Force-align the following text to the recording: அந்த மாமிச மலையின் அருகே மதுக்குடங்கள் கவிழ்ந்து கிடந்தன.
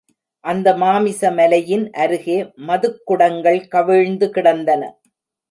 அந்த 0.43 0.67
மாமிச 0.75 1.29
மலையின் 1.31 1.83
அருகே 1.95 2.37
மதுக்குடங்கள் 2.67 3.61
கவிழ்ந்து 3.67 4.29
கிடந்தன. 4.29 4.81